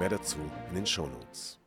Mehr 0.00 0.08
dazu 0.08 0.38
in 0.70 0.76
den 0.76 0.86
Shownotes. 0.86 1.58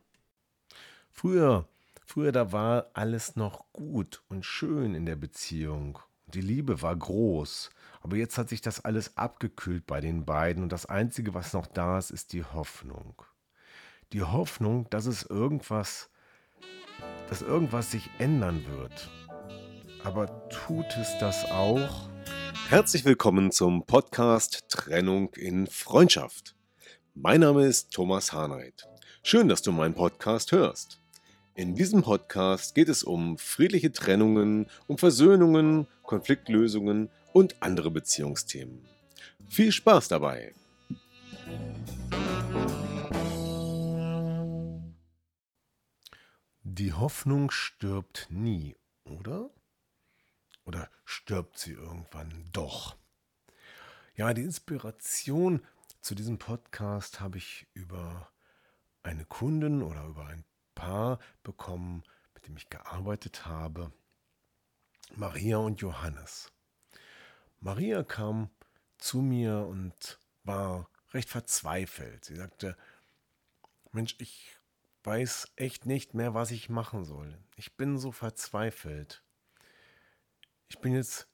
Früher, 1.12 1.68
früher, 2.04 2.32
da 2.32 2.50
war 2.50 2.90
alles 2.92 3.36
noch 3.36 3.64
gut 3.72 4.24
und 4.28 4.44
schön 4.44 4.96
in 4.96 5.06
der 5.06 5.14
Beziehung. 5.14 6.00
Die 6.26 6.40
Liebe 6.40 6.82
war 6.82 6.96
groß. 6.96 7.70
Aber 8.02 8.16
jetzt 8.16 8.36
hat 8.36 8.48
sich 8.48 8.60
das 8.60 8.84
alles 8.84 9.16
abgekühlt 9.16 9.86
bei 9.86 10.00
den 10.00 10.24
beiden 10.24 10.64
und 10.64 10.72
das 10.72 10.84
Einzige, 10.84 11.32
was 11.32 11.52
noch 11.52 11.68
da 11.68 11.96
ist, 11.96 12.10
ist 12.10 12.32
die 12.32 12.42
Hoffnung. 12.42 13.22
Die 14.12 14.24
Hoffnung, 14.24 14.90
dass 14.90 15.06
es 15.06 15.22
irgendwas, 15.22 16.10
dass 17.28 17.40
irgendwas 17.40 17.92
sich 17.92 18.10
ändern 18.18 18.66
wird. 18.66 19.12
Aber 20.02 20.48
tut 20.48 20.86
es 21.00 21.16
das 21.20 21.44
auch? 21.52 22.10
Herzlich 22.68 23.04
willkommen 23.04 23.52
zum 23.52 23.86
Podcast 23.86 24.64
Trennung 24.68 25.32
in 25.34 25.68
Freundschaft. 25.68 26.56
Mein 27.16 27.42
Name 27.42 27.64
ist 27.64 27.92
Thomas 27.92 28.32
Harnight. 28.32 28.88
Schön, 29.22 29.48
dass 29.48 29.62
du 29.62 29.70
meinen 29.70 29.94
Podcast 29.94 30.50
hörst. 30.50 31.00
In 31.54 31.76
diesem 31.76 32.02
Podcast 32.02 32.74
geht 32.74 32.88
es 32.88 33.04
um 33.04 33.38
friedliche 33.38 33.92
Trennungen, 33.92 34.66
um 34.88 34.98
Versöhnungen, 34.98 35.86
Konfliktlösungen 36.02 37.10
und 37.32 37.62
andere 37.62 37.92
Beziehungsthemen. 37.92 38.84
Viel 39.48 39.70
Spaß 39.70 40.08
dabei! 40.08 40.56
Die 46.64 46.92
Hoffnung 46.92 47.52
stirbt 47.52 48.26
nie, 48.28 48.74
oder? 49.04 49.50
Oder 50.64 50.90
stirbt 51.04 51.60
sie 51.60 51.74
irgendwann 51.74 52.50
doch? 52.52 52.96
Ja, 54.16 54.34
die 54.34 54.42
Inspiration 54.42 55.60
zu 56.04 56.14
diesem 56.14 56.36
Podcast 56.36 57.20
habe 57.20 57.38
ich 57.38 57.66
über 57.72 58.30
eine 59.02 59.24
Kundin 59.24 59.82
oder 59.82 60.04
über 60.04 60.26
ein 60.26 60.44
Paar 60.74 61.18
bekommen, 61.42 62.02
mit 62.34 62.46
dem 62.46 62.58
ich 62.58 62.68
gearbeitet 62.68 63.46
habe. 63.46 63.90
Maria 65.16 65.56
und 65.56 65.80
Johannes. 65.80 66.52
Maria 67.58 68.02
kam 68.02 68.50
zu 68.98 69.22
mir 69.22 69.66
und 69.66 70.20
war 70.42 70.90
recht 71.14 71.30
verzweifelt. 71.30 72.26
Sie 72.26 72.36
sagte, 72.36 72.76
Mensch, 73.92 74.14
ich 74.18 74.58
weiß 75.04 75.54
echt 75.56 75.86
nicht 75.86 76.12
mehr, 76.12 76.34
was 76.34 76.50
ich 76.50 76.68
machen 76.68 77.06
soll. 77.06 77.38
Ich 77.56 77.78
bin 77.78 77.96
so 77.96 78.12
verzweifelt. 78.12 79.24
Ich 80.68 80.78
bin 80.80 80.92
jetzt 80.92 81.28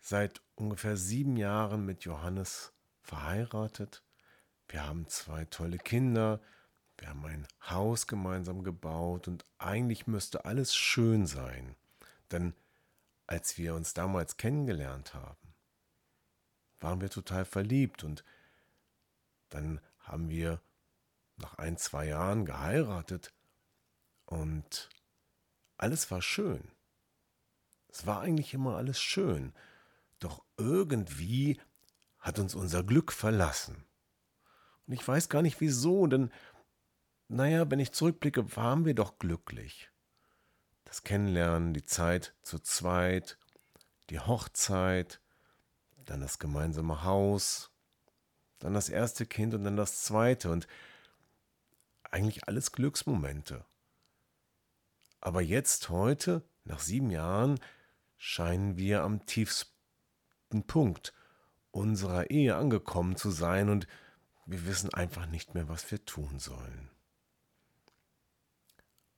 seit 0.00 0.42
ungefähr 0.56 0.96
sieben 0.96 1.36
Jahren 1.36 1.86
mit 1.86 2.02
Johannes 2.02 2.72
verheiratet. 3.02 4.02
Wir 4.68 4.86
haben 4.86 5.08
zwei 5.08 5.44
tolle 5.46 5.78
Kinder. 5.78 6.40
Wir 6.98 7.08
haben 7.10 7.24
ein 7.26 7.46
Haus 7.68 8.06
gemeinsam 8.06 8.62
gebaut 8.62 9.28
und 9.28 9.44
eigentlich 9.58 10.06
müsste 10.06 10.44
alles 10.44 10.74
schön 10.74 11.26
sein. 11.26 11.76
Denn 12.30 12.54
als 13.26 13.58
wir 13.58 13.74
uns 13.74 13.94
damals 13.94 14.36
kennengelernt 14.36 15.14
haben, 15.14 15.54
waren 16.80 17.00
wir 17.00 17.10
total 17.10 17.44
verliebt 17.44 18.04
und 18.04 18.24
dann 19.48 19.80
haben 20.00 20.28
wir 20.28 20.60
nach 21.36 21.54
ein, 21.58 21.76
zwei 21.76 22.06
Jahren 22.06 22.44
geheiratet 22.44 23.32
und 24.24 24.88
alles 25.76 26.10
war 26.10 26.22
schön. 26.22 26.70
Es 27.88 28.06
war 28.06 28.20
eigentlich 28.20 28.54
immer 28.54 28.76
alles 28.76 29.00
schön, 29.00 29.54
doch 30.18 30.42
irgendwie 30.56 31.60
hat 32.18 32.38
uns 32.38 32.54
unser 32.54 32.82
Glück 32.82 33.12
verlassen. 33.12 33.85
Und 34.86 34.94
ich 34.94 35.06
weiß 35.06 35.28
gar 35.28 35.42
nicht 35.42 35.60
wieso, 35.60 36.06
denn, 36.06 36.30
naja, 37.28 37.70
wenn 37.70 37.80
ich 37.80 37.92
zurückblicke, 37.92 38.56
waren 38.56 38.84
wir 38.84 38.94
doch 38.94 39.18
glücklich. 39.18 39.90
Das 40.84 41.02
Kennenlernen, 41.02 41.74
die 41.74 41.84
Zeit 41.84 42.34
zu 42.42 42.58
zweit, 42.60 43.38
die 44.10 44.20
Hochzeit, 44.20 45.20
dann 46.04 46.20
das 46.20 46.38
gemeinsame 46.38 47.02
Haus, 47.02 47.72
dann 48.60 48.74
das 48.74 48.88
erste 48.88 49.26
Kind 49.26 49.54
und 49.54 49.64
dann 49.64 49.76
das 49.76 50.04
zweite 50.04 50.50
und 50.50 50.68
eigentlich 52.04 52.46
alles 52.46 52.72
Glücksmomente. 52.72 53.64
Aber 55.20 55.42
jetzt, 55.42 55.88
heute, 55.88 56.42
nach 56.64 56.78
sieben 56.78 57.10
Jahren, 57.10 57.58
scheinen 58.16 58.76
wir 58.76 59.02
am 59.02 59.26
tiefsten 59.26 59.72
Punkt 60.66 61.12
unserer 61.72 62.30
Ehe 62.30 62.56
angekommen 62.56 63.16
zu 63.16 63.30
sein 63.30 63.68
und 63.68 63.86
wir 64.46 64.64
wissen 64.66 64.94
einfach 64.94 65.26
nicht 65.26 65.54
mehr, 65.54 65.68
was 65.68 65.90
wir 65.90 66.04
tun 66.04 66.38
sollen. 66.38 66.90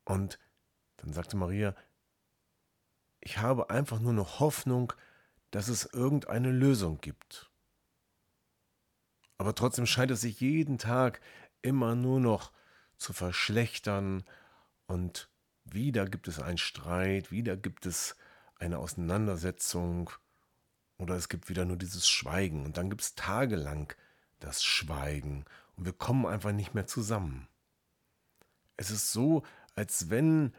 Und 0.05 0.39
dann 0.97 1.13
sagte 1.13 1.37
Maria, 1.37 1.77
ich 3.21 3.39
habe 3.39 3.71
einfach 3.71 4.01
nur 4.01 4.15
noch 4.15 4.41
Hoffnung, 4.41 4.93
dass 5.51 5.69
es 5.69 5.85
irgendeine 5.85 6.51
Lösung 6.51 7.01
gibt. 7.01 7.51
Aber 9.37 9.55
trotzdem 9.55 9.87
scheint 9.87 10.11
es 10.11 10.23
sich 10.23 10.41
jeden 10.41 10.79
Tag 10.79 11.21
immer 11.63 11.95
nur 11.95 12.21
noch 12.21 12.53
zu 12.97 13.13
verschlechtern 13.13 14.25
und 14.87 15.31
wieder 15.65 16.07
gibt 16.07 16.27
es 16.27 16.41
einen 16.41 16.59
Streit, 16.59 17.31
wieder 17.31 17.57
gibt 17.57 17.87
es 17.87 18.17
eine 18.57 18.79
Auseinandersetzung 18.79 20.11
oder 20.97 21.15
es 21.15 21.29
gibt 21.29 21.49
wieder 21.49 21.65
nur 21.65 21.77
dieses 21.77 22.09
Schweigen 22.09 22.65
und 22.65 22.77
dann 22.77 22.89
gibt 22.89 23.03
es 23.03 23.15
tagelang 23.15 23.93
das 24.41 24.63
Schweigen 24.63 25.45
und 25.77 25.85
wir 25.85 25.93
kommen 25.93 26.27
einfach 26.27 26.53
nicht 26.53 26.75
mehr 26.75 26.87
zusammen. 26.87 27.49
Es 28.77 28.91
ist 28.91 29.13
so, 29.13 29.43
als 29.75 30.11
wenn, 30.11 30.55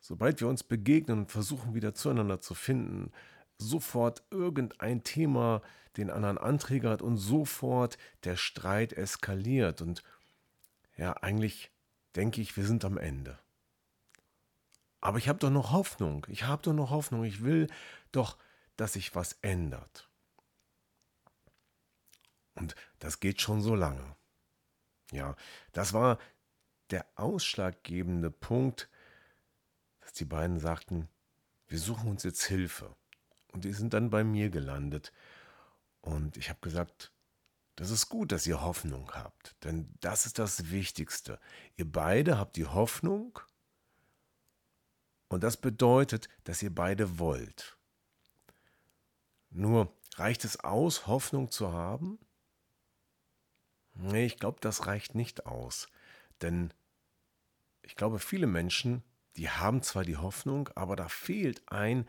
sobald 0.00 0.40
wir 0.40 0.48
uns 0.48 0.62
begegnen 0.62 1.20
und 1.20 1.30
versuchen 1.30 1.74
wieder 1.74 1.94
zueinander 1.94 2.40
zu 2.40 2.54
finden, 2.54 3.12
sofort 3.58 4.22
irgendein 4.30 5.04
Thema 5.04 5.62
den 5.96 6.10
anderen 6.10 6.38
anträgert 6.38 7.02
und 7.02 7.16
sofort 7.16 7.98
der 8.24 8.36
Streit 8.36 8.92
eskaliert. 8.92 9.82
Und 9.82 10.02
ja, 10.96 11.12
eigentlich 11.14 11.70
denke 12.16 12.40
ich, 12.40 12.56
wir 12.56 12.66
sind 12.66 12.84
am 12.84 12.98
Ende. 12.98 13.38
Aber 15.00 15.18
ich 15.18 15.28
habe 15.28 15.38
doch 15.38 15.50
noch 15.50 15.72
Hoffnung. 15.72 16.26
Ich 16.28 16.44
habe 16.44 16.62
doch 16.62 16.72
noch 16.72 16.90
Hoffnung. 16.90 17.24
Ich 17.24 17.42
will 17.42 17.66
doch, 18.12 18.38
dass 18.76 18.94
sich 18.94 19.14
was 19.14 19.34
ändert. 19.42 20.08
Und 22.54 22.74
das 22.98 23.20
geht 23.20 23.40
schon 23.40 23.62
so 23.62 23.74
lange. 23.74 24.16
Ja, 25.10 25.36
das 25.72 25.92
war 25.92 26.18
der 26.90 27.06
ausschlaggebende 27.16 28.30
Punkt, 28.30 28.88
dass 30.00 30.12
die 30.12 30.24
beiden 30.24 30.58
sagten, 30.58 31.08
wir 31.66 31.78
suchen 31.78 32.10
uns 32.10 32.22
jetzt 32.22 32.44
Hilfe. 32.44 32.94
Und 33.52 33.64
die 33.64 33.72
sind 33.72 33.94
dann 33.94 34.10
bei 34.10 34.24
mir 34.24 34.50
gelandet. 34.50 35.12
Und 36.00 36.36
ich 36.36 36.48
habe 36.48 36.60
gesagt, 36.60 37.12
das 37.76 37.90
ist 37.90 38.08
gut, 38.08 38.32
dass 38.32 38.46
ihr 38.46 38.60
Hoffnung 38.60 39.10
habt, 39.14 39.56
denn 39.64 39.94
das 40.00 40.26
ist 40.26 40.38
das 40.38 40.70
Wichtigste. 40.70 41.40
Ihr 41.76 41.90
beide 41.90 42.38
habt 42.38 42.56
die 42.56 42.66
Hoffnung 42.66 43.38
und 45.28 45.42
das 45.42 45.56
bedeutet, 45.56 46.28
dass 46.44 46.62
ihr 46.62 46.74
beide 46.74 47.18
wollt. 47.18 47.78
Nur 49.48 49.90
reicht 50.16 50.44
es 50.44 50.60
aus, 50.60 51.06
Hoffnung 51.06 51.50
zu 51.50 51.72
haben? 51.72 52.18
Nee, 53.94 54.26
ich 54.26 54.38
glaube, 54.38 54.58
das 54.60 54.86
reicht 54.86 55.14
nicht 55.14 55.46
aus. 55.46 55.88
Denn 56.40 56.72
ich 57.82 57.96
glaube, 57.96 58.18
viele 58.18 58.46
Menschen, 58.46 59.02
die 59.36 59.50
haben 59.50 59.82
zwar 59.82 60.04
die 60.04 60.16
Hoffnung, 60.16 60.68
aber 60.74 60.96
da 60.96 61.08
fehlt 61.08 61.62
ein 61.70 62.08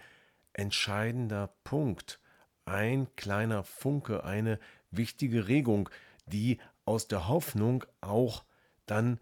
entscheidender 0.54 1.54
Punkt, 1.64 2.20
ein 2.66 3.14
kleiner 3.16 3.64
Funke, 3.64 4.24
eine 4.24 4.60
wichtige 4.92 5.48
Regung, 5.48 5.90
die 6.26 6.60
aus 6.86 7.08
der 7.08 7.28
Hoffnung 7.28 7.84
auch 8.02 8.46
dann 8.86 9.20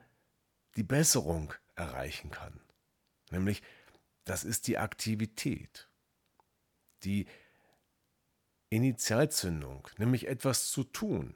die 0.76 0.84
Besserung 0.84 1.54
erreichen 1.76 2.32
kann. 2.32 2.60
Nämlich, 3.32 3.62
das 4.24 4.44
ist 4.44 4.68
die 4.68 4.78
Aktivität, 4.78 5.90
die 7.04 7.26
Initialzündung, 8.70 9.88
nämlich 9.98 10.28
etwas 10.28 10.70
zu 10.70 10.84
tun. 10.84 11.36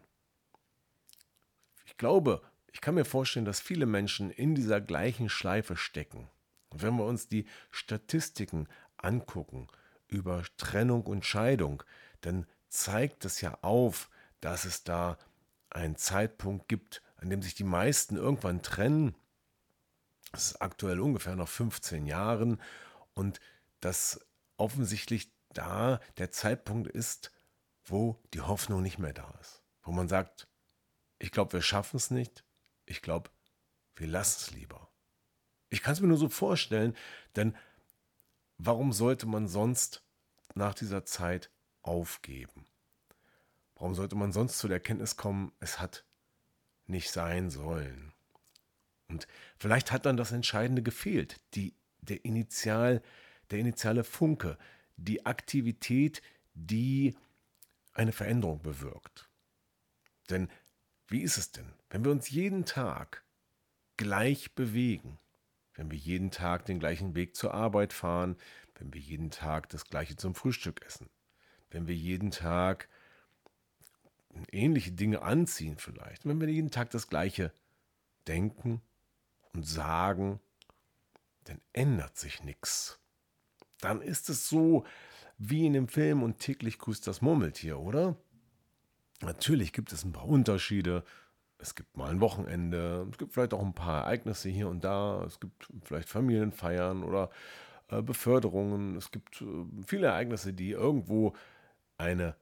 Ich 1.95 1.97
glaube, 1.97 2.41
ich 2.73 2.81
kann 2.81 2.95
mir 2.95 3.05
vorstellen, 3.05 3.45
dass 3.45 3.61
viele 3.61 3.85
Menschen 3.85 4.29
in 4.29 4.53
dieser 4.53 4.81
gleichen 4.81 5.29
Schleife 5.29 5.77
stecken. 5.77 6.27
Und 6.67 6.81
wenn 6.81 6.97
wir 6.97 7.05
uns 7.05 7.29
die 7.29 7.45
Statistiken 7.71 8.67
angucken 8.97 9.69
über 10.09 10.43
Trennung 10.57 11.03
und 11.03 11.23
Scheidung, 11.23 11.83
dann 12.19 12.47
zeigt 12.67 13.23
es 13.23 13.39
ja 13.39 13.57
auf, 13.61 14.09
dass 14.41 14.65
es 14.65 14.83
da 14.83 15.17
einen 15.69 15.95
Zeitpunkt 15.95 16.67
gibt, 16.67 17.01
an 17.15 17.29
dem 17.29 17.41
sich 17.41 17.55
die 17.55 17.63
meisten 17.63 18.17
irgendwann 18.17 18.61
trennen. 18.61 19.15
Das 20.33 20.47
ist 20.47 20.61
aktuell 20.61 20.99
ungefähr 20.99 21.37
noch 21.37 21.47
15 21.47 22.07
Jahren 22.07 22.61
und 23.13 23.39
dass 23.79 24.19
offensichtlich 24.57 25.31
da 25.53 26.01
der 26.17 26.29
Zeitpunkt 26.29 26.89
ist, 26.89 27.31
wo 27.85 28.21
die 28.33 28.41
Hoffnung 28.41 28.81
nicht 28.81 28.99
mehr 28.99 29.13
da 29.13 29.33
ist. 29.39 29.63
Wo 29.81 29.93
man 29.93 30.09
sagt, 30.09 30.49
ich 31.19 31.31
glaube, 31.31 31.53
wir 31.53 31.61
schaffen 31.61 31.97
es 31.97 32.11
nicht. 32.11 32.43
Ich 32.85 33.01
glaube, 33.01 33.29
wir 33.95 34.07
lassen 34.07 34.37
es 34.41 34.51
lieber. 34.51 34.89
Ich 35.69 35.81
kann 35.81 35.93
es 35.93 36.01
mir 36.01 36.07
nur 36.07 36.17
so 36.17 36.29
vorstellen, 36.29 36.95
denn 37.35 37.55
warum 38.57 38.93
sollte 38.93 39.25
man 39.25 39.47
sonst 39.47 40.03
nach 40.53 40.73
dieser 40.73 41.05
Zeit 41.05 41.51
aufgeben? 41.81 42.65
Warum 43.75 43.93
sollte 43.93 44.15
man 44.15 44.31
sonst 44.31 44.57
zu 44.57 44.67
der 44.67 44.77
Erkenntnis 44.77 45.17
kommen, 45.17 45.51
es 45.59 45.79
hat 45.79 46.05
nicht 46.87 47.11
sein 47.11 47.49
sollen? 47.49 48.13
Und 49.07 49.27
vielleicht 49.57 49.91
hat 49.91 50.05
dann 50.05 50.17
das 50.17 50.31
Entscheidende 50.31 50.81
gefehlt, 50.81 51.41
die, 51.53 51.75
der, 51.99 52.23
Initial, 52.25 53.01
der 53.51 53.59
initiale 53.59 54.03
Funke, 54.03 54.57
die 54.97 55.25
Aktivität, 55.25 56.21
die 56.53 57.15
eine 57.93 58.11
Veränderung 58.11 58.61
bewirkt. 58.61 59.29
Denn 60.29 60.49
wie 61.07 61.21
ist 61.21 61.37
es 61.37 61.51
denn, 61.51 61.71
wenn 61.89 62.03
wir 62.03 62.11
uns 62.11 62.29
jeden 62.29 62.65
Tag 62.65 63.23
gleich 63.97 64.55
bewegen, 64.55 65.19
wenn 65.75 65.91
wir 65.91 65.97
jeden 65.97 66.31
Tag 66.31 66.65
den 66.65 66.79
gleichen 66.79 67.15
Weg 67.15 67.35
zur 67.35 67.53
Arbeit 67.53 67.93
fahren, 67.93 68.37
wenn 68.75 68.93
wir 68.93 69.01
jeden 69.01 69.29
Tag 69.29 69.69
das 69.69 69.85
gleiche 69.85 70.15
zum 70.15 70.35
Frühstück 70.35 70.85
essen, 70.85 71.09
wenn 71.69 71.87
wir 71.87 71.95
jeden 71.95 72.31
Tag 72.31 72.89
ähnliche 74.51 74.91
Dinge 74.91 75.21
anziehen 75.21 75.77
vielleicht, 75.77 76.25
wenn 76.25 76.41
wir 76.41 76.49
jeden 76.49 76.71
Tag 76.71 76.89
das 76.89 77.07
gleiche 77.07 77.53
denken 78.27 78.81
und 79.53 79.65
sagen, 79.65 80.39
dann 81.45 81.61
ändert 81.73 82.17
sich 82.17 82.43
nichts. 82.43 82.99
Dann 83.79 84.01
ist 84.01 84.29
es 84.29 84.49
so 84.49 84.85
wie 85.37 85.65
in 85.65 85.73
dem 85.73 85.87
Film 85.87 86.23
und 86.23 86.39
täglich 86.39 86.79
grüßt 86.79 87.05
das 87.07 87.21
Murmeltier, 87.21 87.79
oder? 87.79 88.17
Natürlich 89.21 89.73
gibt 89.73 89.91
es 89.91 90.03
ein 90.03 90.11
paar 90.11 90.27
Unterschiede. 90.27 91.03
Es 91.57 91.75
gibt 91.75 91.95
mal 91.95 92.09
ein 92.09 92.19
Wochenende, 92.19 93.07
es 93.11 93.17
gibt 93.17 93.33
vielleicht 93.33 93.53
auch 93.53 93.63
ein 93.63 93.73
paar 93.73 94.03
Ereignisse 94.03 94.49
hier 94.49 94.67
und 94.67 94.83
da, 94.83 95.23
es 95.23 95.39
gibt 95.39 95.71
vielleicht 95.83 96.09
Familienfeiern 96.09 97.03
oder 97.03 97.29
äh, 97.87 98.01
Beförderungen, 98.01 98.97
es 98.97 99.11
gibt 99.11 99.41
äh, 99.41 99.65
viele 99.85 100.07
Ereignisse, 100.07 100.53
die 100.53 100.71
irgendwo 100.71 101.33
eine 101.97 102.35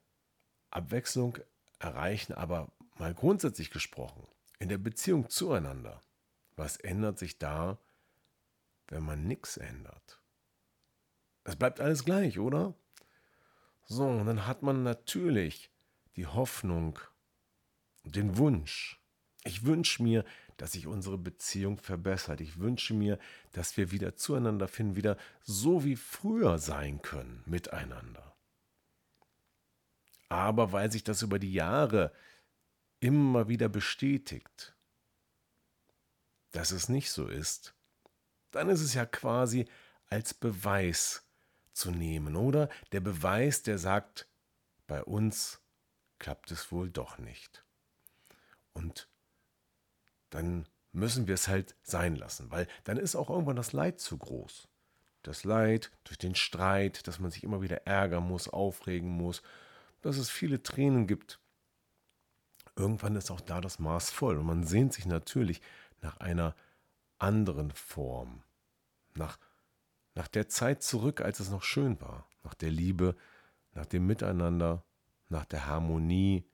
Abwechslung 0.72 1.38
erreichen, 1.80 2.34
aber 2.34 2.72
mal 2.98 3.14
grundsätzlich 3.14 3.70
gesprochen, 3.70 4.26
in 4.60 4.70
der 4.70 4.80
Beziehung 4.80 5.30
zueinander, 5.30 6.02
was 6.56 6.78
ändert 6.78 7.20
sich 7.20 7.38
da, 7.38 7.78
wenn 8.88 9.04
man 9.04 9.28
nichts 9.28 9.58
ändert? 9.58 10.20
Es 11.44 11.56
bleibt 11.56 11.82
alles 11.82 12.06
gleich, 12.06 12.40
oder? 12.40 12.74
So, 13.86 14.08
und 14.08 14.26
dann 14.26 14.48
hat 14.48 14.64
man 14.64 14.84
natürlich 14.84 15.73
die 16.16 16.28
Hoffnung, 16.28 17.00
den 18.04 18.38
Wunsch. 18.38 19.00
Ich 19.46 19.66
wünsche 19.66 20.02
mir, 20.04 20.24
dass 20.58 20.74
sich 20.74 20.88
unsere 20.88 21.18
Beziehung 21.18 21.78
verbessert. 21.78 22.42
Ich 22.42 22.60
wünsche 22.60 22.94
mir, 22.94 23.20
dass 23.52 23.76
wir 23.76 23.92
wieder 23.92 24.16
zueinander 24.16 24.68
finden, 24.68 24.96
wieder 24.96 25.18
so 25.42 25.84
wie 25.84 25.96
früher 25.96 26.60
sein 26.60 27.02
können 27.02 27.44
miteinander. 27.46 28.36
Aber 30.30 30.72
weil 30.72 30.92
sich 30.92 31.04
das 31.04 31.22
über 31.22 31.40
die 31.40 31.54
Jahre 31.54 32.14
immer 33.00 33.50
wieder 33.50 33.70
bestätigt, 33.70 34.76
dass 36.52 36.72
es 36.72 36.88
nicht 36.88 37.12
so 37.12 37.28
ist, 37.28 37.76
dann 38.52 38.70
ist 38.70 38.82
es 38.82 38.94
ja 38.94 39.06
quasi 39.06 39.66
als 40.08 40.34
Beweis 40.34 41.28
zu 41.74 41.92
nehmen, 41.92 42.36
oder? 42.36 42.70
Der 42.92 43.02
Beweis, 43.02 43.64
der 43.64 43.78
sagt, 43.80 44.28
bei 44.88 45.04
uns 45.04 45.63
klappt 46.24 46.52
es 46.52 46.72
wohl 46.72 46.90
doch 46.90 47.18
nicht. 47.18 47.66
Und 48.72 49.10
dann 50.30 50.70
müssen 50.94 51.28
wir 51.28 51.34
es 51.34 51.50
halt 51.50 51.76
sein 51.84 52.16
lassen, 52.16 52.50
weil 52.50 52.66
dann 52.86 52.96
ist 52.96 53.18
auch 53.18 53.30
irgendwann 53.30 53.58
das 53.58 53.74
Leid 53.74 54.00
zu 54.00 54.18
groß. 54.18 54.70
Das 55.22 55.44
Leid 55.44 55.92
durch 56.06 56.18
den 56.18 56.34
Streit, 56.34 57.08
dass 57.08 57.20
man 57.20 57.30
sich 57.30 57.44
immer 57.44 57.62
wieder 57.62 57.86
ärgern 57.86 58.26
muss, 58.26 58.48
aufregen 58.48 59.10
muss, 59.10 59.42
dass 60.02 60.18
es 60.18 60.30
viele 60.30 60.64
Tränen 60.64 61.08
gibt. 61.08 61.42
Irgendwann 62.78 63.18
ist 63.18 63.30
auch 63.30 63.42
da 63.42 63.60
das 63.60 63.78
Maß 63.78 64.10
voll 64.10 64.38
und 64.38 64.46
man 64.46 64.64
sehnt 64.64 64.94
sich 64.94 65.06
natürlich 65.06 65.62
nach 66.00 66.22
einer 66.22 66.56
anderen 67.20 67.72
Form, 67.72 68.44
nach 69.14 69.38
nach 70.16 70.30
der 70.30 70.48
Zeit 70.48 70.84
zurück, 70.84 71.20
als 71.20 71.42
es 71.42 71.50
noch 71.50 71.64
schön 71.64 72.00
war, 72.00 72.30
nach 72.44 72.54
der 72.54 72.70
Liebe, 72.70 73.18
nach 73.74 73.88
dem 73.88 74.06
Miteinander, 74.06 74.86
nach 75.34 75.46
der 75.46 75.66
Harmonie, 75.66 76.46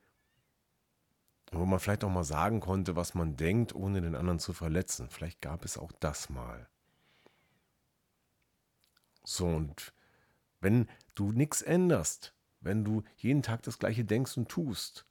wo 1.52 1.66
man 1.66 1.80
vielleicht 1.80 2.04
auch 2.04 2.10
mal 2.10 2.24
sagen 2.24 2.60
konnte, 2.60 2.96
was 2.96 3.14
man 3.14 3.36
denkt, 3.38 3.76
ohne 3.76 4.02
den 4.02 4.16
anderen 4.16 4.40
zu 4.40 4.54
verletzen. 4.54 5.10
Vielleicht 5.10 5.42
gab 5.42 5.66
es 5.66 5.78
auch 5.78 5.92
das 6.00 6.30
mal. 6.30 6.68
So, 9.24 9.46
und 9.46 9.94
wenn 10.62 10.88
du 11.16 11.32
nichts 11.32 11.62
änderst, 11.62 12.34
wenn 12.62 12.84
du 12.84 13.04
jeden 13.18 13.44
Tag 13.44 13.62
das 13.64 13.80
gleiche 13.80 14.06
denkst 14.06 14.38
und 14.38 14.50
tust, 14.50 15.06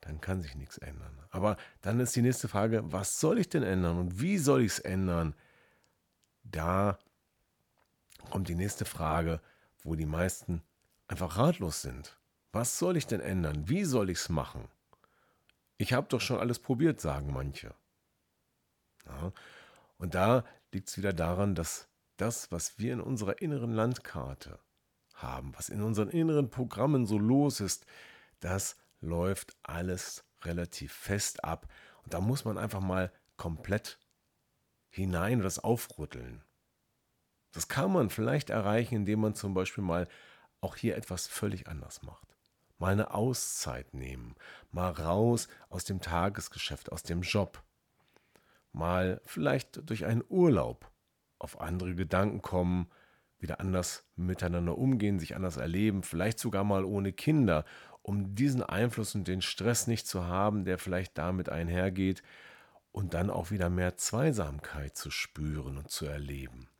dann 0.00 0.20
kann 0.20 0.42
sich 0.42 0.54
nichts 0.54 0.78
ändern. 0.78 1.18
Aber 1.30 1.56
dann 1.80 2.00
ist 2.00 2.14
die 2.16 2.22
nächste 2.22 2.48
Frage, 2.48 2.82
was 2.92 3.20
soll 3.20 3.38
ich 3.38 3.48
denn 3.48 3.62
ändern 3.62 3.98
und 3.98 4.20
wie 4.20 4.38
soll 4.38 4.62
ich 4.62 4.72
es 4.72 4.78
ändern? 4.80 5.34
Da 6.44 6.98
kommt 8.30 8.48
die 8.48 8.54
nächste 8.54 8.84
Frage, 8.84 9.40
wo 9.82 9.94
die 9.94 10.06
meisten 10.06 10.62
einfach 11.06 11.36
ratlos 11.36 11.82
sind. 11.82 12.18
Was 12.52 12.78
soll 12.78 12.96
ich 12.96 13.06
denn 13.06 13.20
ändern? 13.20 13.68
Wie 13.68 13.84
soll 13.84 14.10
ich 14.10 14.18
es 14.18 14.28
machen? 14.28 14.68
Ich 15.78 15.92
habe 15.94 16.06
doch 16.08 16.20
schon 16.20 16.38
alles 16.38 16.58
probiert, 16.58 17.00
sagen 17.00 17.32
manche. 17.32 17.74
Ja, 19.06 19.32
und 19.96 20.14
da 20.14 20.44
liegt 20.72 20.88
es 20.88 20.98
wieder 20.98 21.12
daran, 21.12 21.54
dass 21.54 21.88
das, 22.18 22.52
was 22.52 22.78
wir 22.78 22.92
in 22.92 23.00
unserer 23.00 23.40
inneren 23.40 23.72
Landkarte 23.72 24.58
haben, 25.14 25.54
was 25.56 25.70
in 25.70 25.82
unseren 25.82 26.10
inneren 26.10 26.50
Programmen 26.50 27.06
so 27.06 27.18
los 27.18 27.60
ist, 27.60 27.86
das 28.40 28.76
läuft 29.00 29.56
alles 29.62 30.24
relativ 30.44 30.92
fest 30.92 31.44
ab. 31.44 31.68
Und 32.04 32.14
da 32.14 32.20
muss 32.20 32.44
man 32.44 32.58
einfach 32.58 32.80
mal 32.80 33.12
komplett 33.36 33.98
hinein 34.88 35.40
das 35.40 35.58
aufrütteln. 35.58 36.44
Das 37.52 37.68
kann 37.68 37.92
man 37.92 38.10
vielleicht 38.10 38.50
erreichen, 38.50 38.96
indem 38.96 39.20
man 39.20 39.34
zum 39.34 39.54
Beispiel 39.54 39.84
mal 39.84 40.08
auch 40.60 40.76
hier 40.76 40.96
etwas 40.96 41.26
völlig 41.26 41.66
anders 41.66 42.02
macht. 42.02 42.31
Mal 42.82 42.94
eine 42.94 43.14
Auszeit 43.14 43.94
nehmen, 43.94 44.34
mal 44.72 44.90
raus 44.90 45.46
aus 45.68 45.84
dem 45.84 46.00
Tagesgeschäft, 46.00 46.90
aus 46.90 47.04
dem 47.04 47.22
Job. 47.22 47.62
Mal 48.72 49.20
vielleicht 49.24 49.88
durch 49.88 50.04
einen 50.04 50.24
Urlaub 50.28 50.90
auf 51.38 51.60
andere 51.60 51.94
Gedanken 51.94 52.42
kommen, 52.42 52.90
wieder 53.38 53.60
anders 53.60 54.04
miteinander 54.16 54.76
umgehen, 54.76 55.20
sich 55.20 55.36
anders 55.36 55.58
erleben, 55.58 56.02
vielleicht 56.02 56.40
sogar 56.40 56.64
mal 56.64 56.84
ohne 56.84 57.12
Kinder, 57.12 57.64
um 58.02 58.34
diesen 58.34 58.64
Einfluss 58.64 59.14
und 59.14 59.28
den 59.28 59.42
Stress 59.42 59.86
nicht 59.86 60.08
zu 60.08 60.26
haben, 60.26 60.64
der 60.64 60.76
vielleicht 60.76 61.16
damit 61.16 61.50
einhergeht, 61.50 62.24
und 62.90 63.14
dann 63.14 63.30
auch 63.30 63.52
wieder 63.52 63.70
mehr 63.70 63.96
Zweisamkeit 63.96 64.96
zu 64.96 65.12
spüren 65.12 65.78
und 65.78 65.88
zu 65.88 66.06
erleben. 66.06 66.71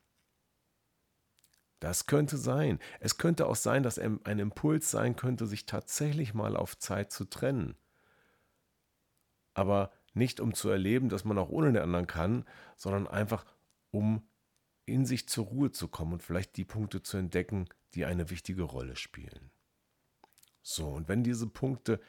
Das 1.83 2.07
könnte 2.07 2.37
sein. 2.37 2.79
Es 3.01 3.19
könnte 3.19 3.49
auch 3.49 3.57
sein, 3.57 3.83
dass 3.83 3.99
ein 3.99 4.39
Impuls 4.39 4.93
sein 4.93 5.17
könnte, 5.17 5.49
sich 5.49 5.67
tatsächlich 5.67 6.33
mal 6.33 6.57
auf 6.57 6.79
Zeit 6.79 7.11
zu 7.11 7.25
trennen. 7.25 7.77
Aber 9.55 9.91
nicht 10.15 10.39
um 10.39 10.55
zu 10.55 10.69
erleben, 10.69 11.09
dass 11.09 11.25
man 11.25 11.39
auch 11.39 11.49
ohne 11.49 11.73
den 11.73 11.83
anderen 11.83 12.07
kann, 12.07 12.45
sondern 12.77 13.09
einfach 13.09 13.45
um 13.91 14.23
in 14.85 15.07
sich 15.07 15.29
zur 15.29 15.47
Ruhe 15.47 15.73
zu 15.73 15.89
kommen 15.89 16.12
und 16.12 16.23
vielleicht 16.23 16.57
die 16.57 16.65
Punkte 16.65 17.03
zu 17.03 17.17
entdecken, 17.17 17.69
die 17.95 18.05
eine 18.05 18.31
wichtige 18.31 18.62
Rolle 18.62 18.95
spielen. 18.95 19.51
So, 20.62 20.87
und 20.87 21.09
wenn 21.09 21.25
diese 21.25 21.49
Punkte 21.49 22.01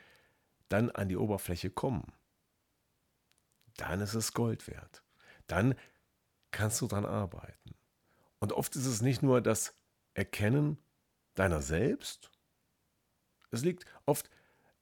dann 0.69 0.91
an 0.91 1.09
die 1.09 1.17
Oberfläche 1.17 1.71
kommen, 1.71 2.13
dann 3.77 4.01
ist 4.01 4.13
es 4.13 4.33
Gold 4.33 4.67
wert. 4.67 5.03
Dann 5.47 5.73
kannst 6.51 6.79
du 6.81 6.87
daran 6.87 7.05
arbeiten. 7.05 7.73
Und 8.43 8.51
oft 8.51 8.75
ist 8.75 8.87
es 8.87 9.01
nicht 9.01 9.23
nur 9.23 9.39
das 9.39 9.73
Erkennen 10.15 10.77
deiner 11.33 11.61
selbst, 11.61 12.29
es 13.51 13.63
liegt 13.63 13.85
oft 14.05 14.29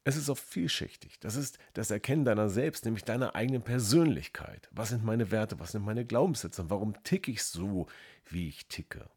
Es 0.03 0.15
ist 0.15 0.31
oft 0.31 0.43
vielschichtig. 0.43 1.19
Das 1.19 1.35
ist 1.35 1.59
das 1.73 1.91
Erkennen 1.91 2.25
deiner 2.25 2.49
selbst, 2.49 2.85
nämlich 2.85 3.03
deiner 3.03 3.35
eigenen 3.35 3.61
Persönlichkeit. 3.61 4.67
Was 4.71 4.89
sind 4.89 5.03
meine 5.03 5.29
Werte, 5.29 5.59
was 5.59 5.73
sind 5.73 5.85
meine 5.85 6.05
Glaubenssätze? 6.05 6.71
Warum 6.71 7.03
ticke 7.03 7.29
ich 7.29 7.43
so, 7.43 7.85
wie 8.25 8.47
ich 8.47 8.67
ticke? 8.67 9.07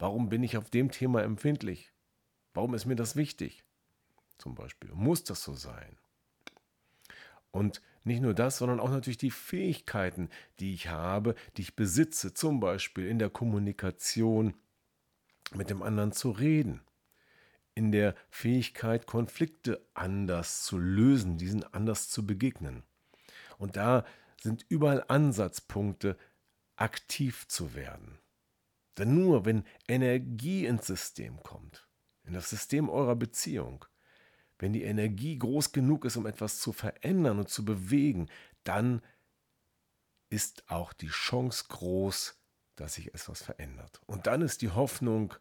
Warum 0.00 0.28
bin 0.28 0.42
ich 0.42 0.56
auf 0.56 0.68
dem 0.68 0.90
Thema 0.90 1.22
empfindlich? 1.22 1.92
Warum 2.52 2.74
ist 2.74 2.86
mir 2.86 2.96
das 2.96 3.14
wichtig? 3.14 3.62
Zum 4.38 4.56
Beispiel. 4.56 4.90
Muss 4.92 5.22
das 5.22 5.44
so 5.44 5.54
sein? 5.54 5.96
Und 7.52 7.80
nicht 8.04 8.22
nur 8.22 8.34
das, 8.34 8.58
sondern 8.58 8.80
auch 8.80 8.90
natürlich 8.90 9.18
die 9.18 9.30
Fähigkeiten, 9.30 10.30
die 10.60 10.74
ich 10.74 10.88
habe, 10.88 11.34
die 11.56 11.62
ich 11.62 11.76
besitze, 11.76 12.34
zum 12.34 12.60
Beispiel 12.60 13.06
in 13.06 13.18
der 13.18 13.30
Kommunikation 13.30 14.54
mit 15.54 15.70
dem 15.70 15.82
anderen 15.82 16.12
zu 16.12 16.30
reden, 16.30 16.82
in 17.74 17.92
der 17.92 18.14
Fähigkeit, 18.30 19.06
Konflikte 19.06 19.86
anders 19.94 20.62
zu 20.64 20.78
lösen, 20.78 21.38
diesen 21.38 21.64
anders 21.72 22.08
zu 22.08 22.26
begegnen. 22.26 22.82
Und 23.58 23.76
da 23.76 24.04
sind 24.40 24.64
überall 24.68 25.04
Ansatzpunkte, 25.08 26.16
aktiv 26.76 27.46
zu 27.48 27.74
werden. 27.74 28.18
Denn 28.96 29.14
nur 29.14 29.44
wenn 29.44 29.64
Energie 29.86 30.66
ins 30.66 30.86
System 30.86 31.42
kommt, 31.42 31.88
in 32.24 32.34
das 32.34 32.50
System 32.50 32.88
eurer 32.88 33.16
Beziehung, 33.16 33.84
wenn 34.58 34.72
die 34.72 34.82
Energie 34.82 35.38
groß 35.38 35.72
genug 35.72 36.04
ist, 36.04 36.16
um 36.16 36.26
etwas 36.26 36.58
zu 36.58 36.72
verändern 36.72 37.38
und 37.38 37.48
zu 37.48 37.64
bewegen, 37.64 38.28
dann 38.64 39.02
ist 40.30 40.70
auch 40.70 40.92
die 40.92 41.08
Chance 41.08 41.64
groß, 41.68 42.38
dass 42.76 42.94
sich 42.94 43.08
etwas 43.14 43.42
verändert. 43.42 44.00
Und 44.06 44.26
dann 44.26 44.42
ist 44.42 44.62
die 44.62 44.70
Hoffnung 44.70 45.34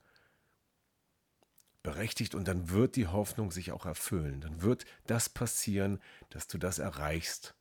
berechtigt 1.83 2.36
und 2.36 2.47
dann 2.47 2.69
wird 2.69 2.95
die 2.95 3.07
Hoffnung 3.07 3.51
sich 3.51 3.71
auch 3.71 3.86
erfüllen. 3.86 4.41
Dann 4.41 4.62
wird 4.62 4.86
das 5.05 5.29
passieren, 5.29 6.01
dass 6.29 6.47
du 6.47 6.57
das 6.57 6.79
erreichst, 6.79 7.55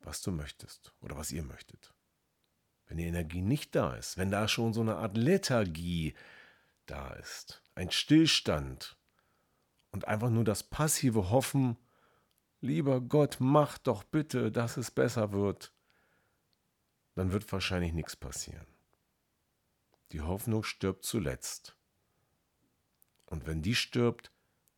was 0.00 0.20
du 0.20 0.30
möchtest 0.30 0.94
oder 1.00 1.16
was 1.16 1.32
ihr 1.32 1.42
möchtet. 1.42 1.94
Wenn 2.86 2.98
die 2.98 3.06
Energie 3.06 3.40
nicht 3.40 3.74
da 3.74 3.94
ist, 3.94 4.18
wenn 4.18 4.30
da 4.30 4.46
schon 4.46 4.72
so 4.72 4.80
eine 4.80 4.96
Art 4.96 5.16
Lethargie 5.16 6.14
da 6.86 7.12
ist, 7.14 7.62
ein 7.74 7.90
Stillstand 7.90 8.97
und 9.90 10.06
einfach 10.06 10.30
nur 10.30 10.44
das 10.44 10.62
passive 10.62 11.30
Hoffen, 11.30 11.76
lieber 12.60 13.00
Gott, 13.00 13.36
mach 13.40 13.78
doch 13.78 14.04
bitte, 14.04 14.50
dass 14.52 14.76
es 14.76 14.90
besser 14.90 15.32
wird, 15.32 15.72
dann 17.14 17.32
wird 17.32 17.50
wahrscheinlich 17.52 17.92
nichts 17.92 18.16
passieren. 18.16 18.66
Die 20.12 20.20
Hoffnung 20.20 20.62
stirbt 20.62 21.04
zuletzt. 21.04 21.76
Und 23.26 23.46
wenn 23.46 23.60
die 23.60 23.74
stirbt, 23.74 24.30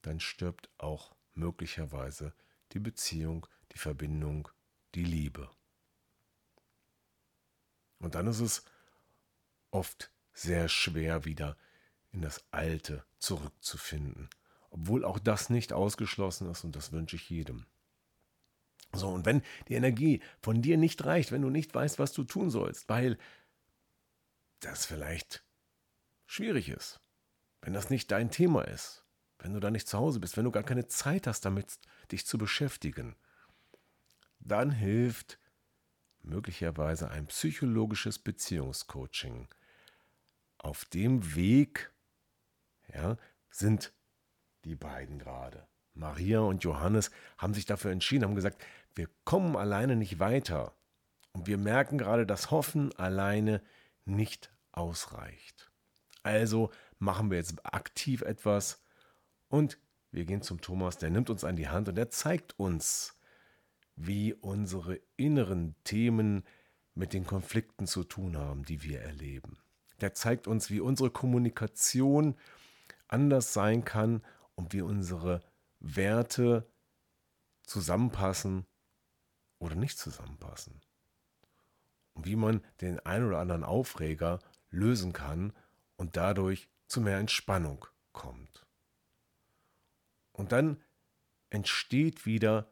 dann 0.03 0.21
stirbt 0.21 0.71
auch 0.79 1.15
möglicherweise 1.35 2.35
die 2.73 2.81
Beziehung, 2.81 3.47
die 3.73 3.79
Verbindung, 3.79 4.49
die 4.95 5.05
Liebe. 5.05 5.51
Und 7.99 8.15
dann 8.15 8.27
ist 8.27 8.41
es 8.41 8.65
oft 9.71 10.11
sehr 10.33 10.69
schwer 10.69 11.25
wieder 11.25 11.57
in 12.11 12.23
das 12.23 12.43
Alte 12.51 13.05
zurückzufinden, 13.19 14.31
obwohl 14.71 15.05
auch 15.05 15.19
das 15.19 15.51
nicht 15.51 15.73
ausgeschlossen 15.73 16.51
ist 16.51 16.65
und 16.65 16.75
das 16.75 16.93
wünsche 16.93 17.17
ich 17.17 17.29
jedem. 17.29 17.67
So, 18.93 19.09
und 19.09 19.25
wenn 19.25 19.43
die 19.69 19.75
Energie 19.75 20.21
von 20.41 20.63
dir 20.63 20.77
nicht 20.77 21.05
reicht, 21.05 21.31
wenn 21.31 21.43
du 21.43 21.51
nicht 21.51 21.75
weißt, 21.75 21.99
was 21.99 22.13
du 22.13 22.25
tun 22.25 22.51
sollst, 22.51 22.89
weil 22.89 23.19
das 24.61 24.87
vielleicht 24.87 25.45
schwierig 26.27 26.69
ist, 26.69 27.01
wenn 27.63 27.73
das 27.73 27.91
nicht 27.91 28.11
dein 28.11 28.31
Thema 28.31 28.63
ist, 28.63 29.05
wenn 29.39 29.55
du 29.55 29.61
da 29.61 29.71
nicht 29.71 29.89
zu 29.89 29.99
Hause 29.99 30.21
bist, 30.21 30.37
wenn 30.37 30.45
du 30.45 30.51
gar 30.51 30.63
keine 30.63 30.87
Zeit 30.87 31.27
hast, 31.27 31.45
damit 31.45 31.79
dich 32.11 32.27
zu 32.27 32.37
beschäftigen, 32.37 33.17
dann 34.41 34.71
hilft 34.71 35.39
möglicherweise 36.23 37.11
ein 37.11 37.27
psychologisches 37.27 38.19
Beziehungscoaching. 38.19 39.49
Auf 40.59 40.85
dem 40.87 41.35
Weg 41.35 41.93
ja, 42.93 43.17
sind 43.51 43.93
die 44.65 44.77
beiden 44.77 45.19
gerade. 45.19 45.67
Maria 45.95 46.41
und 46.41 46.65
Johannes 46.65 47.11
haben 47.39 47.55
sich 47.55 47.67
dafür 47.67 47.91
entschieden, 47.91 48.25
haben 48.25 48.35
gesagt, 48.35 48.63
wir 48.95 49.09
kommen 49.25 49.57
alleine 49.57 49.97
nicht 49.97 50.19
weiter. 50.19 50.75
Und 51.33 51.47
wir 51.47 51.59
merken 51.59 51.99
gerade, 51.99 52.27
dass 52.27 52.51
Hoffen 52.51 52.93
alleine 52.97 53.63
nicht 54.05 54.53
ausreicht. 54.73 55.71
Also 56.23 56.71
machen 56.99 57.31
wir 57.31 57.39
jetzt 57.39 57.65
aktiv 57.65 58.23
etwas 58.23 58.83
und 59.49 59.79
wir 60.13 60.25
gehen 60.25 60.43
zum 60.43 60.61
Thomas, 60.61 60.99
der 60.99 61.11
nimmt 61.11 61.31
uns 61.31 61.45
an 61.45 61.57
die 61.57 61.69
Hand 61.69 61.89
und 61.89 61.97
er 61.97 62.11
zeigt 62.11 62.59
uns, 62.59 63.17
wie 63.95 64.35
unsere 64.35 65.01
inneren 65.17 65.77
Themen 65.85 66.45
mit 66.95 67.13
den 67.13 67.27
Konflikten 67.27 67.87
zu 67.87 68.03
tun 68.03 68.37
haben, 68.37 68.65
die 68.65 68.83
wir 68.83 69.01
erleben. 69.01 69.59
Der 70.01 70.15
zeigt 70.15 70.47
uns, 70.47 70.71
wie 70.71 70.81
unsere 70.81 71.11
Kommunikation 71.11 72.35
anders 73.07 73.53
sein 73.53 73.85
kann 73.85 74.23
und 74.61 74.75
wie 74.75 74.83
unsere 74.83 75.43
Werte 75.79 76.71
zusammenpassen 77.63 78.67
oder 79.59 79.75
nicht 79.75 79.99
zusammenpassen. 79.99 80.83
Und 82.13 82.27
wie 82.27 82.37
man 82.37 82.63
den 82.83 83.01
ein 83.01 83.27
oder 83.27 83.39
anderen 83.39 83.65
Aufreger 83.65 84.39
lösen 84.69 85.15
kann 85.15 85.55
und 85.97 86.19
dadurch 86.19 86.69
zu 86.89 87.01
mehr 87.01 87.17
Entspannung 87.17 87.87
kommt. 88.13 88.67
Und 90.33 90.53
dann 90.53 90.83
entsteht 91.49 92.27
wieder 92.27 92.71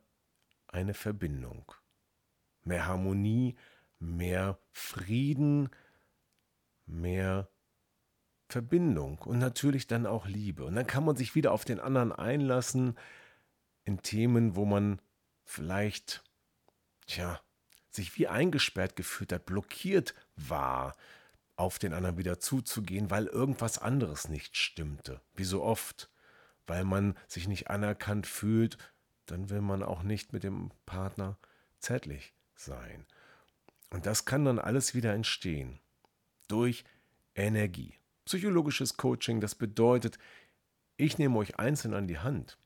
eine 0.66 0.92
Verbindung. 0.92 1.72
Mehr 2.64 2.84
Harmonie, 2.84 3.56
mehr 3.98 4.58
Frieden, 4.72 5.70
mehr 6.84 7.48
Verbindung 8.48 9.18
und 9.18 9.38
natürlich 9.38 9.86
dann 9.86 10.06
auch 10.06 10.26
Liebe. 10.26 10.64
Und 10.64 10.74
dann 10.74 10.86
kann 10.86 11.04
man 11.04 11.16
sich 11.16 11.34
wieder 11.34 11.52
auf 11.52 11.64
den 11.64 11.80
anderen 11.80 12.12
einlassen 12.12 12.96
in 13.84 14.02
Themen, 14.02 14.56
wo 14.56 14.64
man 14.64 15.00
vielleicht, 15.44 16.24
tja, 17.06 17.40
sich 17.90 18.16
wie 18.18 18.28
eingesperrt 18.28 18.96
gefühlt 18.96 19.32
hat, 19.32 19.46
blockiert 19.46 20.14
war, 20.36 20.94
auf 21.56 21.78
den 21.78 21.92
anderen 21.92 22.16
wieder 22.18 22.38
zuzugehen, 22.38 23.10
weil 23.10 23.26
irgendwas 23.26 23.78
anderes 23.78 24.28
nicht 24.28 24.56
stimmte, 24.56 25.20
wie 25.34 25.44
so 25.44 25.62
oft, 25.62 26.08
weil 26.66 26.84
man 26.84 27.16
sich 27.26 27.48
nicht 27.48 27.68
anerkannt 27.68 28.26
fühlt, 28.26 28.78
dann 29.26 29.50
will 29.50 29.60
man 29.60 29.82
auch 29.82 30.02
nicht 30.02 30.32
mit 30.32 30.44
dem 30.44 30.70
Partner 30.86 31.36
zärtlich 31.80 32.32
sein. 32.54 33.06
Und 33.90 34.06
das 34.06 34.24
kann 34.24 34.44
dann 34.44 34.58
alles 34.58 34.94
wieder 34.94 35.14
entstehen 35.14 35.80
durch 36.46 36.84
Energie. 37.34 37.97
Psychologisches 38.28 38.98
Coaching, 38.98 39.40
das 39.40 39.54
bedeutet, 39.54 40.18
ich 40.98 41.16
nehme 41.16 41.38
euch 41.38 41.58
einzeln 41.58 41.94
an 41.94 42.06
die 42.06 42.18
Hand 42.18 42.58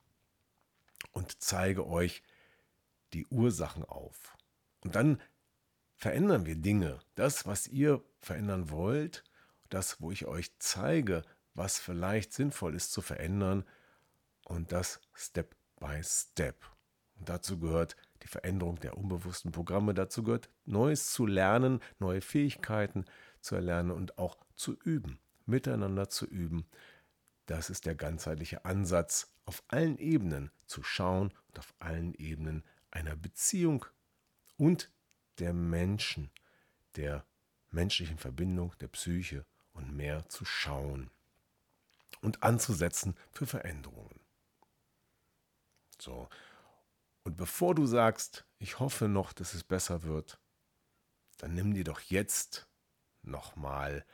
und 1.13 1.41
zeige 1.41 1.87
euch 1.87 2.25
die 3.13 3.29
Ursachen 3.29 3.85
auf. 3.85 4.37
Und 4.81 4.97
dann 4.97 5.21
verändern 5.95 6.47
wir 6.47 6.57
Dinge. 6.57 6.99
Das, 7.15 7.47
was 7.47 7.69
ihr 7.69 8.03
verändern 8.19 8.71
wollt, 8.71 9.23
das, 9.69 10.01
wo 10.01 10.11
ich 10.11 10.27
euch 10.27 10.51
zeige, 10.59 11.23
was 11.55 11.79
vielleicht 11.79 12.33
sinnvoll 12.33 12.75
ist 12.75 12.91
zu 12.91 13.01
verändern 13.01 13.65
und 14.45 14.73
das 14.73 15.01
Step 15.15 15.55
by 15.79 16.03
Step. 16.03 16.57
Und 17.21 17.29
dazu 17.29 17.61
gehört 17.61 17.95
die 18.25 18.27
Veränderung 18.27 18.81
der 18.81 18.99
unbewussten 18.99 19.53
Programme, 19.53 19.95
dazu 19.95 20.25
gehört 20.25 20.49
Neues 20.65 21.13
zu 21.13 21.25
lernen, 21.25 21.79
neue 22.01 22.21
Fähigkeiten 22.21 23.05
zu 23.41 23.55
erlernen 23.55 23.93
und 23.93 24.19
auch 24.19 24.39
zu 24.57 24.77
üben, 24.83 25.21
miteinander 25.47 26.09
zu 26.09 26.27
üben. 26.27 26.67
Das 27.47 27.71
ist 27.71 27.87
der 27.87 27.95
ganzheitliche 27.95 28.65
Ansatz, 28.65 29.33
auf 29.45 29.63
allen 29.69 29.99
Ebenen 29.99 30.51
zu 30.67 30.83
schauen 30.83 31.33
und 31.49 31.59
auf 31.59 31.75
allen 31.79 32.15
Ebenen 32.15 32.65
einer 32.91 33.17
Beziehung 33.17 33.85
und 34.57 34.91
der 35.39 35.53
Menschen, 35.53 36.31
der 36.97 37.27
menschlichen 37.71 38.19
Verbindung, 38.19 38.75
der 38.81 38.89
Psyche 38.89 39.45
und 39.73 39.95
mehr 39.97 40.29
zu 40.29 40.45
schauen 40.45 41.11
und 42.21 42.43
anzusetzen 42.43 43.17
für 43.33 43.47
Veränderungen. 43.47 44.21
So. 45.99 46.29
Und 47.25 47.37
bevor 47.37 47.75
du 47.75 47.87
sagst, 47.87 48.45
ich 48.59 48.79
hoffe 48.79 49.09
noch, 49.09 49.33
dass 49.33 49.55
es 49.55 49.65
besser 49.65 50.03
wird, 50.03 50.41
dann 51.39 51.55
nimm 51.55 51.75
dir 51.75 51.85
doch 51.85 52.01
jetzt 52.01 52.69
nochmal 53.23 54.05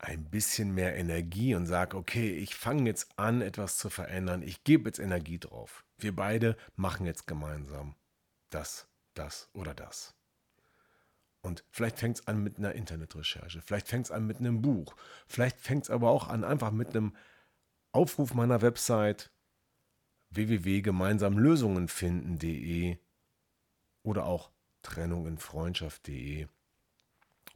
ein 0.00 0.30
bisschen 0.30 0.74
mehr 0.74 0.96
Energie 0.96 1.54
und 1.54 1.66
sag, 1.66 1.94
okay, 1.94 2.32
ich 2.32 2.54
fange 2.54 2.88
jetzt 2.88 3.10
an, 3.16 3.42
etwas 3.42 3.76
zu 3.76 3.90
verändern. 3.90 4.42
Ich 4.42 4.64
gebe 4.64 4.88
jetzt 4.88 4.98
Energie 4.98 5.38
drauf. 5.38 5.84
Wir 5.98 6.16
beide 6.16 6.56
machen 6.76 7.06
jetzt 7.06 7.26
gemeinsam 7.26 7.94
das 8.48 8.88
das 9.14 9.48
oder 9.52 9.74
das. 9.74 10.14
Und 11.42 11.64
vielleicht 11.70 11.98
fängt 11.98 12.18
es 12.18 12.26
an 12.26 12.42
mit 12.42 12.58
einer 12.58 12.74
Internetrecherche, 12.74 13.62
vielleicht 13.62 13.88
fängt 13.88 14.04
es 14.06 14.10
an 14.10 14.26
mit 14.26 14.38
einem 14.38 14.60
Buch, 14.60 14.94
vielleicht 15.26 15.58
fängt 15.58 15.84
es 15.84 15.90
aber 15.90 16.10
auch 16.10 16.28
an 16.28 16.44
einfach 16.44 16.70
mit 16.70 16.90
einem 16.90 17.16
Aufruf 17.92 18.34
meiner 18.34 18.60
Website 18.60 19.30
www.gemeinsamlösungenfinden.de 20.30 22.98
oder 24.02 24.26
auch 24.26 24.50
trennunginfreundschaft.de 24.82 26.46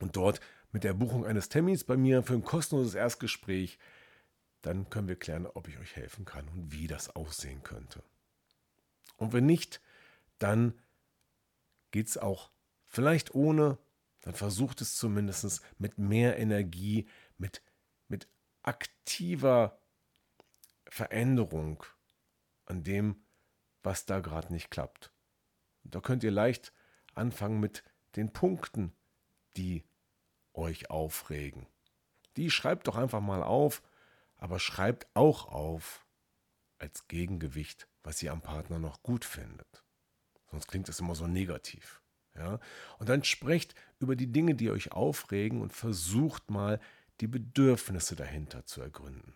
und 0.00 0.16
dort 0.16 0.40
mit 0.74 0.82
der 0.82 0.92
Buchung 0.92 1.24
eines 1.24 1.48
Termins 1.48 1.84
bei 1.84 1.96
mir 1.96 2.24
für 2.24 2.34
ein 2.34 2.42
kostenloses 2.42 2.94
Erstgespräch, 2.94 3.78
dann 4.60 4.90
können 4.90 5.06
wir 5.06 5.14
klären, 5.14 5.46
ob 5.46 5.68
ich 5.68 5.78
euch 5.78 5.94
helfen 5.94 6.24
kann 6.24 6.48
und 6.48 6.72
wie 6.72 6.88
das 6.88 7.14
aussehen 7.14 7.62
könnte. 7.62 8.02
Und 9.16 9.32
wenn 9.32 9.46
nicht, 9.46 9.80
dann 10.40 10.74
geht 11.92 12.08
es 12.08 12.18
auch 12.18 12.50
vielleicht 12.86 13.36
ohne, 13.36 13.78
dann 14.22 14.34
versucht 14.34 14.80
es 14.80 14.96
zumindest 14.96 15.62
mit 15.78 15.96
mehr 15.96 16.38
Energie, 16.40 17.06
mit, 17.38 17.62
mit 18.08 18.26
aktiver 18.62 19.78
Veränderung 20.88 21.84
an 22.66 22.82
dem, 22.82 23.22
was 23.84 24.06
da 24.06 24.18
gerade 24.18 24.52
nicht 24.52 24.72
klappt. 24.72 25.12
Und 25.84 25.94
da 25.94 26.00
könnt 26.00 26.24
ihr 26.24 26.32
leicht 26.32 26.72
anfangen 27.14 27.60
mit 27.60 27.84
den 28.16 28.32
Punkten, 28.32 28.92
die 29.56 29.84
euch 30.54 30.90
aufregen. 30.90 31.66
Die 32.36 32.50
schreibt 32.50 32.88
doch 32.88 32.96
einfach 32.96 33.20
mal 33.20 33.42
auf, 33.42 33.82
aber 34.36 34.58
schreibt 34.58 35.06
auch 35.14 35.46
auf 35.46 36.06
als 36.78 37.06
Gegengewicht, 37.08 37.88
was 38.02 38.22
ihr 38.22 38.32
am 38.32 38.42
Partner 38.42 38.78
noch 38.78 39.02
gut 39.02 39.24
findet. 39.24 39.84
Sonst 40.50 40.68
klingt 40.68 40.88
es 40.88 41.00
immer 41.00 41.14
so 41.14 41.26
negativ. 41.26 42.02
Ja? 42.34 42.60
Und 42.98 43.08
dann 43.08 43.24
sprecht 43.24 43.74
über 43.98 44.16
die 44.16 44.30
Dinge, 44.30 44.54
die 44.54 44.70
euch 44.70 44.92
aufregen 44.92 45.62
und 45.62 45.72
versucht 45.72 46.50
mal, 46.50 46.80
die 47.20 47.26
Bedürfnisse 47.26 48.16
dahinter 48.16 48.66
zu 48.66 48.80
ergründen. 48.80 49.34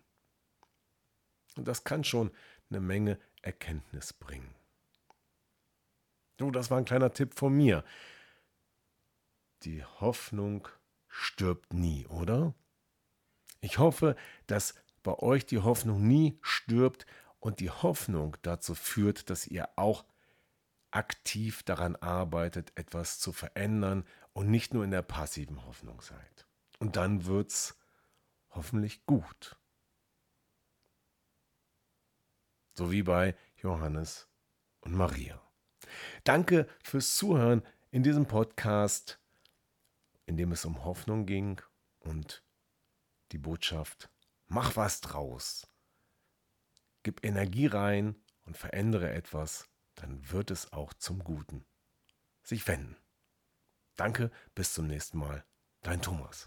Und 1.57 1.69
das 1.69 1.85
kann 1.85 2.05
schon 2.05 2.31
eine 2.71 2.81
Menge 2.81 3.19
Erkenntnis 3.43 4.13
bringen. 4.13 4.55
So, 6.39 6.51
das 6.51 6.71
war 6.71 6.79
ein 6.79 6.85
kleiner 6.85 7.13
Tipp 7.13 7.35
von 7.35 7.57
mir. 7.57 7.85
Die 9.63 9.85
Hoffnung 9.85 10.69
stirbt 11.19 11.75
nie, 11.75 12.07
oder? 12.07 12.55
Ich 13.61 13.79
hoffe, 13.79 14.15
dass 14.47 14.75
bei 15.03 15.15
euch 15.19 15.47
die 15.47 15.59
Hoffnung 15.59 16.07
nie 16.07 16.39
stirbt 16.43 17.07
und 17.41 17.59
die 17.61 17.71
Hoffnung 17.71 18.37
dazu 18.43 18.75
führt, 18.75 19.29
dass 19.29 19.47
ihr 19.47 19.69
auch 19.77 20.05
aktiv 20.91 21.65
daran 21.65 21.97
arbeitet, 21.97 22.73
etwas 22.77 23.19
zu 23.19 23.33
verändern 23.33 24.07
und 24.33 24.49
nicht 24.49 24.73
nur 24.73 24.85
in 24.85 24.93
der 24.93 25.03
passiven 25.03 25.67
Hoffnung 25.67 26.01
seid. 26.01 26.47
Und 26.79 26.97
dann 26.97 27.27
wird's 27.27 27.77
hoffentlich 28.51 29.05
gut. 29.05 29.59
So 32.75 32.93
wie 32.93 33.03
bei 33.03 33.35
Johannes 33.57 34.29
und 34.81 34.95
Maria. 34.95 35.43
Danke 36.23 36.69
fürs 36.83 37.17
Zuhören 37.17 37.63
in 37.91 38.05
diesem 38.05 38.27
Podcast 38.27 39.19
in 40.29 40.37
dem 40.37 40.53
es 40.53 40.67
um 40.67 40.85
Hoffnung 40.85 41.25
ging 41.25 41.61
und 42.01 42.45
die 43.33 43.39
Botschaft, 43.39 44.11
mach 44.47 44.77
was 44.77 45.01
draus. 45.01 45.67
Gib 47.03 47.25
Energie 47.25 47.67
rein 47.67 48.15
und 48.45 48.57
verändere 48.57 49.11
etwas, 49.11 49.69
dann 49.95 50.31
wird 50.31 50.51
es 50.51 50.73
auch 50.73 50.93
zum 50.93 51.25
Guten 51.25 51.65
sich 52.43 52.67
wenden. 52.69 52.97
Danke, 53.97 54.31
bis 54.55 54.75
zum 54.75 54.87
nächsten 54.87 55.19
Mal. 55.19 55.45
Dein 55.83 56.03
Thomas. 56.03 56.47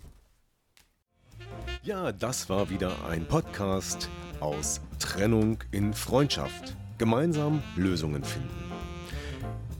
Ja, 1.81 2.11
das 2.11 2.50
war 2.50 2.69
wieder 2.69 3.05
ein 3.05 3.27
Podcast 3.27 4.09
aus 4.39 4.79
Trennung 5.00 5.63
in 5.71 5.93
Freundschaft. 5.93 6.75
Gemeinsam 7.00 7.63
Lösungen 7.75 8.23
finden. 8.23 8.71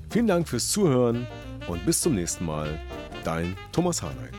Vielen 0.10 0.28
Dank 0.28 0.48
fürs 0.50 0.70
Zuhören 0.70 1.28
und 1.68 1.86
bis 1.86 2.02
zum 2.02 2.16
nächsten 2.16 2.46
Mal. 2.46 2.80
Dein 3.24 3.56
Thomas 3.72 4.02
Harnight. 4.02 4.34